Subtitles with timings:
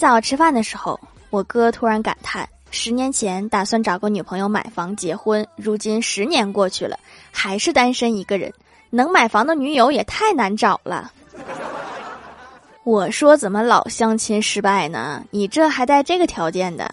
[0.00, 6.98] 早吃饭的时候，我哥突然感叹：十年前打算找个女朋友买房结婚，如今十年过去了，
[7.30, 8.50] 还是单身一个人。
[8.88, 11.12] 能买房的女友也太难找了。
[12.82, 15.22] 我说怎么老相亲失败呢？
[15.30, 16.92] 你这还带这个条件的？